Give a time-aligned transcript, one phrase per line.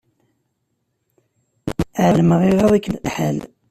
[2.05, 3.37] Ԑelmeɣ iɣaḍ-ikem lḥal.